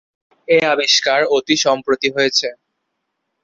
এই 0.47 0.63
আবিষ্কার 0.73 1.19
অতি 1.35 1.55
সম্প্রতি 1.57 2.09
হয়েছে। 2.15 2.47